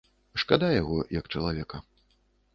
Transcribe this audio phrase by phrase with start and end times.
[0.43, 1.85] Шкада яго, як чалавека.